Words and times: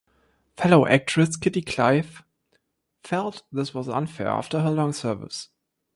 Fellow 0.57 0.87
actress 0.87 1.37
Kitty 1.37 1.61
Clive 1.61 2.23
felt 3.03 3.43
this 3.51 3.71
was 3.75 3.87
unfair 3.87 4.29
after 4.29 4.61
her 4.61 4.71
long 4.71 4.93
service. 4.93 5.49